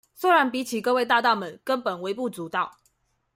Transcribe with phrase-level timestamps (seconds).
[0.15, 2.79] 雖然比起各位大大們根本微不足道